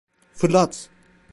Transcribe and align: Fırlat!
Fırlat! 0.33 0.89